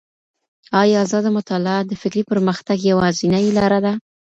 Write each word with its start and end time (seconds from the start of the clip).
آيا 0.81 0.97
ازاده 1.05 1.29
مطالعه 1.37 1.79
د 1.85 1.91
فکري 2.01 2.23
پرمختګ 2.31 2.77
يوازينۍ 2.91 3.45
لاره 3.57 3.79
ده؟ 3.85 3.93